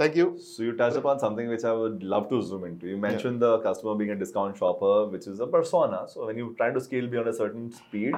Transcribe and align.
Thank 0.00 0.16
you. 0.16 0.38
So 0.42 0.62
you 0.62 0.72
touched 0.76 0.96
upon 0.96 1.18
something 1.20 1.46
which 1.48 1.62
I 1.62 1.72
would 1.74 2.02
love 2.02 2.30
to 2.30 2.40
zoom 2.42 2.64
into. 2.64 2.86
You 2.86 2.96
mentioned 2.96 3.42
the 3.42 3.58
customer 3.58 3.94
being 3.94 4.12
a 4.12 4.16
discount 4.16 4.56
shopper, 4.56 5.04
which 5.06 5.26
is 5.26 5.40
a 5.40 5.46
persona. 5.46 6.06
So 6.08 6.24
when 6.26 6.38
you 6.38 6.54
try 6.56 6.70
to 6.72 6.80
scale 6.80 7.06
beyond 7.06 7.28
a 7.28 7.34
certain 7.34 7.70
speed, 7.70 8.14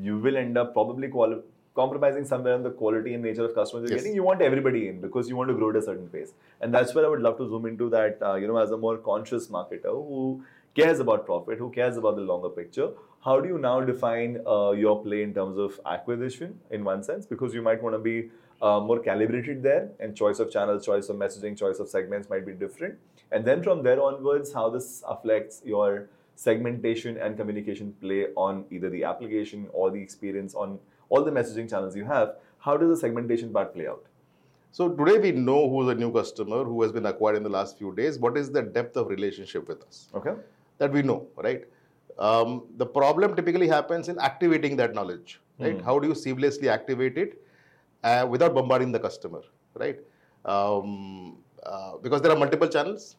you 0.00 0.18
will 0.18 0.36
end 0.36 0.56
up 0.56 0.72
probably 0.72 1.08
quali- 1.08 1.40
compromising 1.74 2.24
somewhere 2.24 2.54
on 2.54 2.62
the 2.62 2.70
quality 2.70 3.14
and 3.14 3.24
nature 3.24 3.44
of 3.46 3.54
customers 3.56 3.82
you're 3.90 3.96
Yes. 3.96 4.04
getting. 4.04 4.14
You 4.14 4.22
want 4.22 4.42
everybody 4.42 4.86
in 4.90 5.00
because 5.00 5.28
you 5.28 5.34
want 5.40 5.48
to 5.48 5.56
grow 5.62 5.70
at 5.70 5.76
a 5.80 5.82
certain 5.82 6.08
pace, 6.08 6.34
and 6.60 6.72
that's 6.72 6.94
where 6.94 7.04
I 7.04 7.08
would 7.14 7.24
love 7.28 7.36
to 7.42 7.48
zoom 7.54 7.66
into 7.72 7.90
that. 7.96 8.22
Uh, 8.30 8.34
you 8.44 8.46
know, 8.52 8.58
as 8.66 8.70
a 8.70 8.76
more 8.86 8.96
conscious 9.10 9.48
marketer 9.58 9.96
who 10.12 10.22
cares 10.74 11.00
about 11.00 11.24
profit, 11.24 11.58
who 11.58 11.70
cares 11.70 11.96
about 11.96 12.16
the 12.16 12.22
longer 12.22 12.48
picture. 12.48 12.90
How 13.24 13.40
do 13.40 13.48
you 13.48 13.58
now 13.58 13.80
define 13.80 14.40
uh, 14.46 14.72
your 14.72 15.02
play 15.02 15.22
in 15.22 15.32
terms 15.32 15.56
of 15.56 15.80
acquisition, 15.86 16.58
in 16.70 16.84
one 16.84 17.02
sense, 17.02 17.26
because 17.26 17.54
you 17.54 17.62
might 17.62 17.82
want 17.82 17.94
to 17.94 17.98
be 17.98 18.30
uh, 18.60 18.80
more 18.80 18.98
calibrated 18.98 19.62
there, 19.62 19.90
and 20.00 20.16
choice 20.16 20.38
of 20.38 20.50
channels, 20.50 20.84
choice 20.84 21.08
of 21.08 21.16
messaging, 21.16 21.56
choice 21.58 21.78
of 21.78 21.88
segments 21.88 22.28
might 22.28 22.44
be 22.46 22.52
different. 22.52 22.98
And 23.32 23.44
then 23.44 23.62
from 23.62 23.82
there 23.82 24.02
onwards, 24.02 24.52
how 24.52 24.70
this 24.70 25.02
affects 25.08 25.62
your 25.64 26.08
segmentation 26.36 27.16
and 27.16 27.36
communication 27.36 27.94
play 28.00 28.26
on 28.36 28.64
either 28.70 28.90
the 28.90 29.04
application 29.04 29.68
or 29.72 29.90
the 29.90 30.00
experience 30.00 30.54
on 30.54 30.78
all 31.08 31.24
the 31.24 31.30
messaging 31.30 31.68
channels 31.68 31.96
you 31.96 32.04
have. 32.04 32.36
How 32.58 32.76
does 32.76 32.88
the 32.88 32.96
segmentation 32.96 33.52
part 33.52 33.74
play 33.74 33.86
out? 33.86 34.04
So 34.72 34.88
today 34.88 35.18
we 35.18 35.32
know 35.32 35.70
who's 35.70 35.88
a 35.88 35.94
new 35.94 36.12
customer 36.12 36.64
who 36.64 36.82
has 36.82 36.90
been 36.90 37.06
acquired 37.06 37.36
in 37.36 37.44
the 37.44 37.48
last 37.48 37.78
few 37.78 37.94
days. 37.94 38.18
What 38.18 38.36
is 38.36 38.50
the 38.50 38.62
depth 38.62 38.96
of 38.96 39.06
relationship 39.08 39.68
with 39.68 39.84
us? 39.84 40.08
Okay. 40.14 40.32
That 40.78 40.92
we 40.92 41.02
know, 41.02 41.26
right? 41.36 41.64
Um, 42.18 42.66
the 42.76 42.86
problem 42.86 43.34
typically 43.36 43.68
happens 43.68 44.08
in 44.08 44.18
activating 44.18 44.76
that 44.76 44.94
knowledge, 44.94 45.40
right? 45.58 45.80
How 45.84 45.98
do 45.98 46.08
you 46.08 46.14
seamlessly 46.14 46.68
activate 46.68 47.18
it 47.18 47.42
uh, 48.04 48.26
without 48.28 48.54
bombarding 48.54 48.92
the 48.92 49.00
customer, 49.00 49.42
right? 49.74 49.98
Um, 50.44 51.38
uh, 51.64 51.96
because 52.02 52.20
there 52.22 52.30
are 52.32 52.38
multiple 52.38 52.68
channels, 52.68 53.16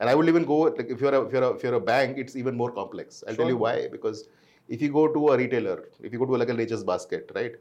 and 0.00 0.10
I 0.10 0.14
will 0.14 0.28
even 0.28 0.44
go 0.44 0.58
like 0.62 0.88
if 0.90 1.00
you're 1.00 1.14
a, 1.14 1.20
if 1.26 1.32
you're 1.32 1.42
a, 1.42 1.50
if 1.50 1.62
you're 1.62 1.74
a 1.74 1.80
bank, 1.80 2.18
it's 2.18 2.36
even 2.36 2.56
more 2.56 2.70
complex. 2.72 3.22
I'll 3.28 3.36
tell 3.36 3.48
you 3.48 3.56
why. 3.56 3.88
Because 3.88 4.28
if 4.68 4.82
you 4.82 4.90
go 4.92 5.06
to 5.12 5.28
a 5.28 5.36
retailer, 5.36 5.88
if 6.02 6.12
you 6.12 6.18
go 6.18 6.26
to 6.26 6.32
like 6.32 6.48
a 6.48 6.54
Nature's 6.54 6.84
Basket, 6.84 7.30
right, 7.34 7.54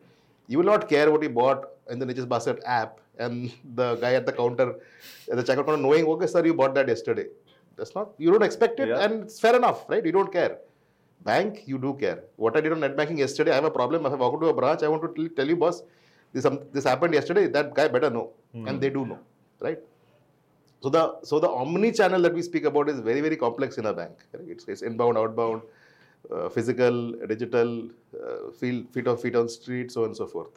you 0.47 0.57
will 0.57 0.65
not 0.65 0.89
care 0.89 1.11
what 1.11 1.21
you 1.23 1.29
bought 1.29 1.69
in 1.89 1.99
the 1.99 2.05
Nature's 2.05 2.25
Basket 2.25 2.61
app, 2.65 2.99
and 3.17 3.51
the 3.75 3.95
guy 3.95 4.13
at 4.15 4.25
the 4.25 4.33
counter, 4.33 4.75
at 5.31 5.37
the 5.37 5.43
checkout 5.43 5.65
counter, 5.65 5.77
knowing, 5.77 6.05
okay, 6.05 6.27
sir, 6.27 6.45
you 6.45 6.53
bought 6.53 6.73
that 6.75 6.87
yesterday. 6.87 7.27
That's 7.79 7.95
not 7.97 8.09
you 8.23 8.31
don't 8.33 8.45
expect 8.49 8.79
it, 8.85 8.89
Yeah. 8.91 9.03
and 9.03 9.23
it's 9.23 9.39
fair 9.45 9.55
enough, 9.61 9.79
right? 9.93 10.05
You 10.09 10.13
don't 10.17 10.31
care. 10.39 10.53
Bank, 11.29 11.63
you 11.71 11.77
do 11.85 11.91
care. 12.01 12.19
What 12.43 12.55
I 12.57 12.61
did 12.65 12.71
on 12.75 12.79
net 12.85 12.95
banking 12.99 13.17
yesterday, 13.25 13.51
I 13.51 13.55
have 13.59 13.69
a 13.69 13.75
problem. 13.79 14.05
If 14.09 14.13
I 14.13 14.19
walk 14.23 14.35
into 14.37 14.47
a 14.47 14.53
branch, 14.59 14.83
I 14.83 14.89
want 14.93 15.03
to 15.15 15.29
tell- 15.39 15.49
you, 15.53 15.57
boss, 15.63 15.81
this 16.33 16.43
some, 16.47 16.59
this 16.75 16.85
happened 16.91 17.13
yesterday. 17.19 17.47
That 17.57 17.73
guy 17.79 17.87
better 17.95 18.09
know, 18.17 18.25
and 18.53 18.79
they 18.85 18.89
do 18.97 19.05
know, 19.11 19.19
right? 19.67 19.79
So 20.83 20.89
the 20.95 21.03
so 21.29 21.39
the 21.45 21.49
omni 21.63 21.91
channel 21.99 22.21
that 22.27 22.33
we 22.39 22.43
speak 22.49 22.65
about 22.71 22.89
is 22.93 22.99
very 23.09 23.21
very 23.27 23.37
complex 23.45 23.77
in 23.83 23.87
a 23.91 23.93
bank. 24.01 24.25
Right? 24.33 24.47
It's, 24.55 24.65
it's 24.73 24.81
inbound, 24.89 25.17
outbound, 25.17 25.61
uh, 26.35 26.47
physical, 26.57 26.95
digital, 27.33 27.71
uh, 28.25 28.51
field, 28.59 28.89
feet 28.93 29.07
on 29.13 29.17
feet 29.23 29.35
on 29.41 29.49
street, 29.57 29.91
so 29.91 30.01
on 30.03 30.09
and 30.13 30.17
so 30.23 30.27
forth. 30.35 30.53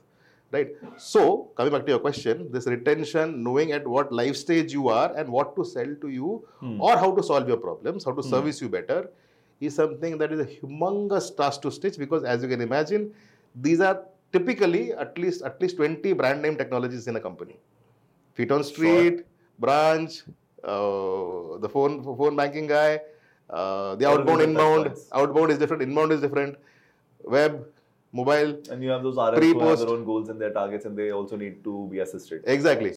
Right. 0.52 0.76
So 0.98 1.50
coming 1.56 1.72
back 1.72 1.86
to 1.86 1.92
your 1.92 1.98
question, 1.98 2.52
this 2.52 2.66
retention, 2.66 3.42
knowing 3.42 3.72
at 3.72 3.86
what 3.86 4.12
life 4.12 4.36
stage 4.36 4.72
you 4.72 4.88
are 4.88 5.12
and 5.16 5.28
what 5.28 5.56
to 5.56 5.64
sell 5.64 5.94
to 6.02 6.08
you, 6.08 6.46
or 6.78 6.96
how 6.98 7.10
to 7.16 7.22
solve 7.22 7.48
your 7.48 7.56
problems, 7.56 8.04
how 8.04 8.12
to 8.12 8.22
service 8.22 8.60
you 8.60 8.68
better, 8.68 9.10
is 9.60 9.74
something 9.74 10.18
that 10.18 10.32
is 10.32 10.40
a 10.40 10.46
humongous 10.46 11.34
task 11.36 11.62
to 11.62 11.70
stitch 11.70 11.96
because 11.96 12.22
as 12.24 12.42
you 12.42 12.48
can 12.48 12.60
imagine, 12.60 13.12
these 13.54 13.80
are 13.80 14.02
typically 14.32 14.92
at 14.92 15.16
least 15.16 15.42
at 15.42 15.60
least 15.62 15.76
20 15.76 16.12
brand 16.14 16.42
name 16.42 16.56
technologies 16.56 17.06
in 17.06 17.16
a 17.16 17.20
company 17.20 17.56
feet 18.34 18.50
on 18.50 18.64
street, 18.64 19.24
branch, 19.58 20.22
uh, 20.64 21.58
the 21.64 21.68
phone 21.68 22.02
phone 22.02 22.36
banking 22.36 22.66
guy, 22.66 23.00
uh, 23.50 23.94
the 23.96 24.06
outbound, 24.08 24.42
inbound. 24.42 24.96
Outbound 25.12 25.50
is 25.50 25.58
different, 25.58 25.82
inbound 25.82 26.12
is 26.12 26.20
different. 26.20 26.56
Web, 27.24 27.66
mobile, 28.12 28.58
And 28.70 28.82
you 28.82 28.90
have 28.90 29.02
those 29.02 29.16
RMs 29.16 29.42
who 29.42 29.60
have 29.60 29.78
their 29.78 29.88
own 29.88 30.04
goals 30.04 30.28
and 30.28 30.40
their 30.40 30.52
targets, 30.52 30.84
and 30.84 30.96
they 30.96 31.10
also 31.12 31.36
need 31.36 31.62
to 31.64 31.88
be 31.90 32.00
assisted. 32.00 32.42
exactly. 32.46 32.90